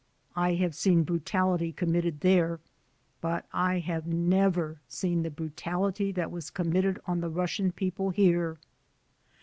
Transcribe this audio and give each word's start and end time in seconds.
I 0.35 0.55
have 0.55 0.73
seen 0.73 1.03
brutality 1.03 1.71
committed 1.71 2.21
there, 2.21 2.59
but 3.21 3.45
I 3.53 3.77
have 3.77 4.07
never 4.07 4.81
seen 4.87 5.21
the 5.21 5.29
brutality 5.29 6.11
that 6.13 6.31
was 6.31 6.49
committed 6.49 6.99
on 7.05 7.21
the 7.21 7.29
Russian 7.29 7.71
people 7.71 8.09
here. 8.09 8.57